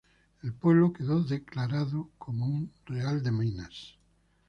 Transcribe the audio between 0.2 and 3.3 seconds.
El pueblo quedó declarado como un "real